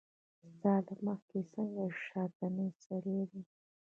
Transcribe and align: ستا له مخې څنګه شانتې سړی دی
ستا 0.53 0.73
له 0.85 0.93
مخې 1.05 1.39
څنګه 1.53 1.83
شانتې 2.05 2.67
سړی 2.83 3.19
دی 3.29 3.41